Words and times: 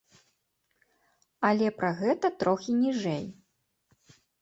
Але 1.51 1.67
пра 1.81 1.93
гэта 2.01 2.35
трохі 2.43 2.71
ніжэй. 2.83 3.25